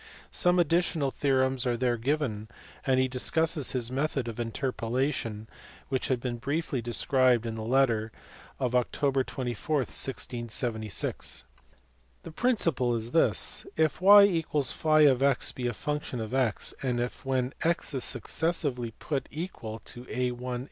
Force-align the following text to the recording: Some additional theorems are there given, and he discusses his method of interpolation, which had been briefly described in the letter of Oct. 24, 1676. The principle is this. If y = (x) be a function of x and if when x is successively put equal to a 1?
Some 0.31 0.57
additional 0.57 1.11
theorems 1.11 1.67
are 1.67 1.77
there 1.77 1.95
given, 1.95 2.49
and 2.87 2.99
he 2.99 3.07
discusses 3.07 3.73
his 3.73 3.91
method 3.91 4.27
of 4.27 4.39
interpolation, 4.39 5.47
which 5.89 6.07
had 6.07 6.19
been 6.19 6.37
briefly 6.37 6.81
described 6.81 7.45
in 7.45 7.53
the 7.53 7.61
letter 7.61 8.11
of 8.59 8.71
Oct. 8.73 9.27
24, 9.27 9.75
1676. 9.75 11.43
The 12.23 12.31
principle 12.31 12.95
is 12.95 13.11
this. 13.11 13.67
If 13.77 14.01
y 14.01 14.25
= 14.25 14.25
(x) 15.23 15.51
be 15.51 15.67
a 15.67 15.71
function 15.75 16.19
of 16.19 16.33
x 16.33 16.73
and 16.81 16.99
if 16.99 17.23
when 17.23 17.53
x 17.61 17.93
is 17.93 18.03
successively 18.03 18.95
put 18.97 19.27
equal 19.29 19.77
to 19.85 20.07
a 20.09 20.31
1? 20.31 20.59